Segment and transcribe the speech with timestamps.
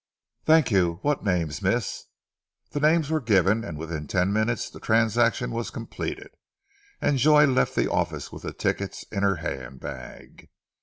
[0.45, 0.97] "Thank you!
[1.03, 2.05] What names, Miss?"
[2.71, 6.31] The names were given, and within ten minutes the transaction was completed,
[6.99, 10.49] and Joy left the office with the tickets in her handbag.